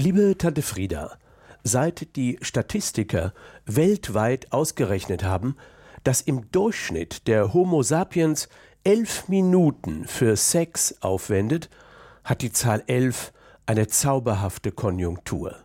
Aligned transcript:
Liebe 0.00 0.38
Tante 0.38 0.62
Frieda, 0.62 1.18
seit 1.62 2.16
die 2.16 2.38
Statistiker 2.40 3.34
weltweit 3.66 4.50
ausgerechnet 4.50 5.24
haben, 5.24 5.56
dass 6.04 6.22
im 6.22 6.50
Durchschnitt 6.50 7.26
der 7.26 7.52
Homo 7.52 7.82
sapiens 7.82 8.48
elf 8.82 9.28
Minuten 9.28 10.06
für 10.06 10.36
Sex 10.36 10.94
aufwendet, 11.02 11.68
hat 12.24 12.40
die 12.40 12.50
Zahl 12.50 12.82
elf 12.86 13.34
eine 13.66 13.88
zauberhafte 13.88 14.72
Konjunktur. 14.72 15.56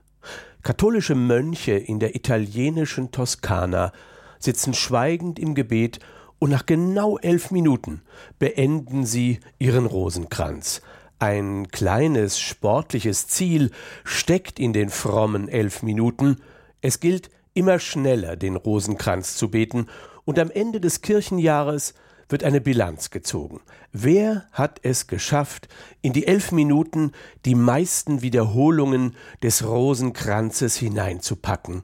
Katholische 0.64 1.16
Mönche 1.16 1.72
in 1.72 2.02
der 2.02 2.14
italienischen 2.14 3.12
Toskana 3.12 3.94
sitzen 4.40 4.74
schweigend 4.74 5.40
im 5.40 5.56
Gebet 5.56 6.00
und 6.40 6.50
nach 6.50 6.66
genau 6.66 7.18
elf 7.20 7.52
Minuten 7.52 8.02
beenden 8.38 9.06
sie 9.06 9.40
ihren 9.60 9.86
Rosenkranz. 9.86 10.82
Ein 11.20 11.70
kleines 11.70 12.40
sportliches 12.40 13.28
Ziel 13.28 13.72
steckt 14.04 14.60
in 14.60 14.74
den 14.74 14.90
frommen 14.90 15.48
elf 15.48 15.82
Minuten. 15.82 16.42
Es 16.82 17.00
gilt, 17.00 17.30
immer 17.54 17.80
schneller 17.80 18.36
den 18.36 18.58
Rosenkranz 18.58 19.36
zu 19.38 19.50
beten, 19.50 19.88
und 20.26 20.40
am 20.40 20.52
Ende 20.52 20.82
des 20.82 21.02
Kirchenjahres 21.02 21.94
wird 22.28 22.44
eine 22.44 22.60
Bilanz 22.60 23.12
gezogen. 23.12 23.62
Wer 23.94 24.46
hat 24.52 24.80
es 24.84 25.08
geschafft, 25.08 25.70
in 26.02 26.12
die 26.12 26.28
elf 26.28 26.52
Minuten 26.52 27.12
die 27.46 27.56
meisten 27.56 28.22
Wiederholungen 28.22 29.16
des 29.42 29.66
Rosenkranzes 29.66 30.76
hineinzupacken? 30.76 31.84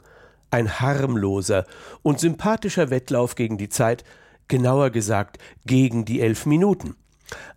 Ein 0.49 0.81
harmloser 0.81 1.65
und 2.01 2.19
sympathischer 2.19 2.89
Wettlauf 2.89 3.35
gegen 3.35 3.57
die 3.57 3.69
Zeit, 3.69 4.03
genauer 4.49 4.89
gesagt 4.89 5.37
gegen 5.65 6.03
die 6.03 6.19
elf 6.19 6.45
Minuten. 6.45 6.95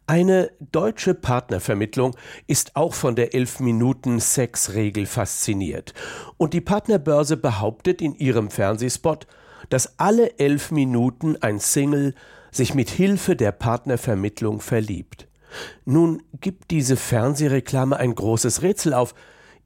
Eine 0.06 0.50
deutsche 0.60 1.14
Partnervermittlung 1.14 2.14
ist 2.46 2.76
auch 2.76 2.92
von 2.92 3.16
der 3.16 3.34
elf 3.34 3.58
Minuten 3.58 4.20
Sexregel 4.20 5.06
fasziniert. 5.06 5.94
Und 6.36 6.52
die 6.52 6.60
Partnerbörse 6.60 7.38
behauptet 7.38 8.02
in 8.02 8.14
ihrem 8.14 8.50
Fernsehspot, 8.50 9.26
dass 9.70 9.98
alle 9.98 10.38
elf 10.38 10.70
Minuten 10.70 11.38
ein 11.40 11.58
Single 11.58 12.14
sich 12.50 12.74
mit 12.74 12.90
Hilfe 12.90 13.34
der 13.34 13.50
Partnervermittlung 13.52 14.60
verliebt. 14.60 15.26
Nun 15.86 16.22
gibt 16.38 16.70
diese 16.70 16.96
Fernsehreklame 16.96 17.96
ein 17.96 18.14
großes 18.14 18.60
Rätsel 18.60 18.92
auf. 18.92 19.14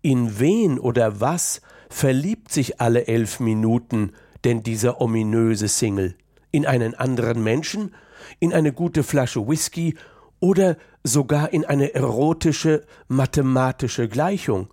In 0.03 0.39
wen 0.39 0.79
oder 0.79 1.21
was 1.21 1.63
verliebt 1.91 2.53
sich 2.53 2.81
alle 2.81 3.09
elf 3.09 3.41
Minuten 3.41 4.13
denn 4.45 4.63
dieser 4.63 5.01
ominöse 5.01 5.67
Single? 5.67 6.15
In 6.53 6.65
einen 6.65 6.95
anderen 6.95 7.43
Menschen? 7.43 7.93
In 8.39 8.53
eine 8.53 8.73
gute 8.73 9.03
Flasche 9.03 9.49
Whisky? 9.49 9.97
Oder 10.41 10.77
sogar 11.03 11.53
in 11.53 11.65
eine 11.65 11.95
erotische 11.95 12.85
mathematische 13.09 14.09
Gleichung? 14.09 14.69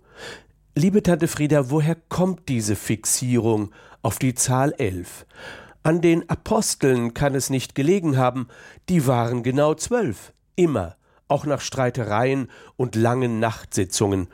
Liebe 0.74 1.02
Tante 1.02 1.26
Frieda, 1.28 1.70
woher 1.70 1.96
kommt 2.08 2.48
diese 2.48 2.76
Fixierung 2.76 3.72
auf 4.02 4.18
die 4.18 4.34
Zahl 4.34 4.74
elf? 4.78 5.26
An 5.82 6.00
den 6.00 6.28
Aposteln 6.28 7.14
kann 7.14 7.34
es 7.34 7.50
nicht 7.50 7.74
gelegen 7.74 8.16
haben, 8.16 8.48
die 8.88 9.06
waren 9.06 9.42
genau 9.42 9.74
zwölf, 9.74 10.32
immer, 10.54 10.96
auch 11.28 11.46
nach 11.46 11.60
Streitereien 11.60 12.50
und 12.76 12.94
langen 12.94 13.40
Nachtsitzungen. 13.40 14.28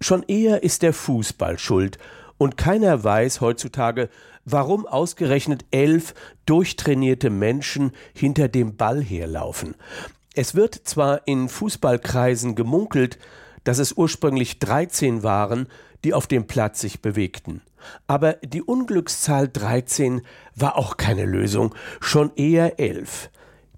Schon 0.00 0.22
eher 0.24 0.62
ist 0.62 0.82
der 0.82 0.92
Fußball 0.92 1.58
schuld, 1.58 1.98
und 2.38 2.56
keiner 2.56 3.02
weiß 3.02 3.40
heutzutage, 3.40 4.10
warum 4.44 4.86
ausgerechnet 4.86 5.64
elf 5.70 6.14
durchtrainierte 6.44 7.30
Menschen 7.30 7.92
hinter 8.14 8.48
dem 8.48 8.76
Ball 8.76 9.02
herlaufen. 9.02 9.74
Es 10.38 10.54
wird 10.54 10.74
zwar 10.74 11.22
in 11.26 11.48
Fußballkreisen 11.48 12.56
gemunkelt, 12.56 13.18
dass 13.64 13.78
es 13.78 13.94
ursprünglich 13.94 14.58
dreizehn 14.58 15.22
waren, 15.22 15.66
die 16.04 16.12
auf 16.12 16.26
dem 16.26 16.46
Platz 16.46 16.82
sich 16.82 17.00
bewegten. 17.00 17.62
Aber 18.06 18.34
die 18.34 18.60
Unglückszahl 18.60 19.48
13 19.48 20.20
war 20.54 20.76
auch 20.76 20.98
keine 20.98 21.24
Lösung, 21.24 21.74
schon 22.02 22.32
eher 22.36 22.78
11. 22.78 23.30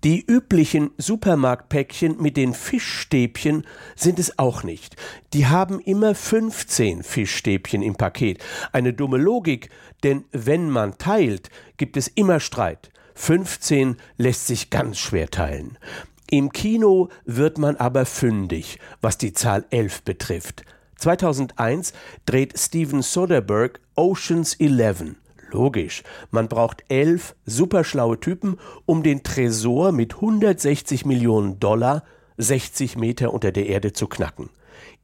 Die 0.02 0.24
üblichen 0.26 0.90
Supermarktpäckchen 0.98 2.20
mit 2.20 2.36
den 2.36 2.54
Fischstäbchen 2.54 3.64
sind 3.94 4.18
es 4.18 4.36
auch 4.40 4.64
nicht. 4.64 4.96
Die 5.34 5.46
haben 5.46 5.78
immer 5.78 6.16
15 6.16 7.04
Fischstäbchen 7.04 7.82
im 7.82 7.94
Paket. 7.94 8.44
Eine 8.72 8.92
dumme 8.92 9.18
Logik, 9.18 9.70
denn 10.02 10.24
wenn 10.32 10.70
man 10.70 10.98
teilt, 10.98 11.50
gibt 11.76 11.96
es 11.96 12.08
immer 12.08 12.40
Streit. 12.40 12.90
15 13.14 13.96
lässt 14.16 14.48
sich 14.48 14.70
ganz 14.70 14.98
schwer 14.98 15.30
teilen. 15.30 15.78
Im 16.30 16.52
Kino 16.52 17.08
wird 17.24 17.56
man 17.56 17.76
aber 17.76 18.04
fündig, 18.04 18.78
was 19.00 19.16
die 19.16 19.32
Zahl 19.32 19.64
11 19.70 20.02
betrifft. 20.02 20.62
2001 20.96 21.94
dreht 22.26 22.58
Steven 22.58 23.00
Soderbergh 23.00 23.80
Oceans 23.94 24.54
11. 24.54 25.14
Logisch, 25.50 26.02
man 26.30 26.48
braucht 26.48 26.84
elf 26.90 27.34
superschlaue 27.46 28.20
Typen, 28.20 28.58
um 28.84 29.02
den 29.02 29.22
Tresor 29.22 29.92
mit 29.92 30.16
160 30.16 31.06
Millionen 31.06 31.60
Dollar 31.60 32.04
60 32.36 32.98
Meter 32.98 33.32
unter 33.32 33.50
der 33.50 33.66
Erde 33.66 33.94
zu 33.94 34.06
knacken. 34.06 34.50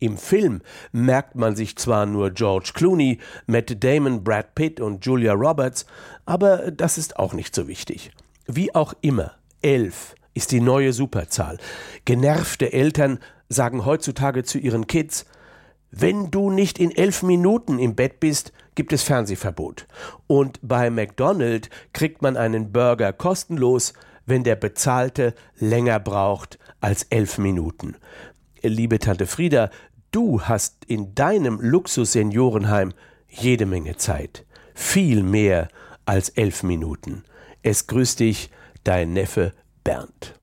Im 0.00 0.18
Film 0.18 0.60
merkt 0.92 1.36
man 1.36 1.56
sich 1.56 1.76
zwar 1.76 2.04
nur 2.04 2.32
George 2.32 2.72
Clooney, 2.74 3.18
Matt 3.46 3.82
Damon, 3.82 4.22
Brad 4.22 4.54
Pitt 4.54 4.78
und 4.78 5.06
Julia 5.06 5.32
Roberts, 5.32 5.86
aber 6.26 6.70
das 6.70 6.98
ist 6.98 7.18
auch 7.18 7.32
nicht 7.32 7.54
so 7.54 7.66
wichtig. 7.66 8.10
Wie 8.46 8.74
auch 8.74 8.92
immer, 9.00 9.32
elf 9.62 10.14
ist 10.34 10.52
die 10.52 10.60
neue 10.60 10.92
Superzahl. 10.92 11.58
Genervte 12.04 12.72
Eltern 12.72 13.18
sagen 13.48 13.84
heutzutage 13.84 14.42
zu 14.44 14.58
ihren 14.58 14.86
Kids, 14.86 15.24
wenn 15.90 16.32
du 16.32 16.50
nicht 16.50 16.80
in 16.80 16.90
elf 16.90 17.22
Minuten 17.22 17.78
im 17.78 17.94
Bett 17.94 18.18
bist, 18.18 18.52
gibt 18.74 18.92
es 18.92 19.04
Fernsehverbot. 19.04 19.86
Und 20.26 20.58
bei 20.60 20.90
McDonald's 20.90 21.68
kriegt 21.92 22.20
man 22.20 22.36
einen 22.36 22.72
Burger 22.72 23.12
kostenlos, 23.12 23.92
wenn 24.26 24.42
der 24.42 24.56
Bezahlte 24.56 25.34
länger 25.56 26.00
braucht 26.00 26.58
als 26.80 27.04
elf 27.04 27.38
Minuten. 27.38 27.94
Liebe 28.60 28.98
Tante 28.98 29.26
Frieda, 29.26 29.70
du 30.10 30.40
hast 30.42 30.84
in 30.86 31.14
deinem 31.14 31.60
Luxus-Seniorenheim 31.60 32.92
jede 33.28 33.66
Menge 33.66 33.96
Zeit. 33.96 34.44
Viel 34.74 35.22
mehr 35.22 35.68
als 36.06 36.30
elf 36.30 36.64
Minuten. 36.64 37.22
Es 37.62 37.86
grüßt 37.86 38.18
dich, 38.20 38.50
dein 38.82 39.12
Neffe 39.12 39.52
bent. 39.84 40.34